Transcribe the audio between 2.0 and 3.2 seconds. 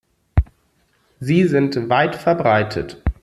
verbreitet.